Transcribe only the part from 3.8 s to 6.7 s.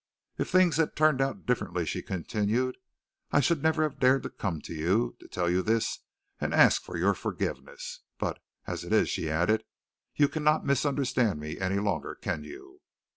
have dared to come to you, to tell you this and to